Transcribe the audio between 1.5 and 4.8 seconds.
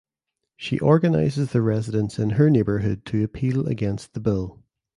the residents in her neighbourhood to appeal against the bill.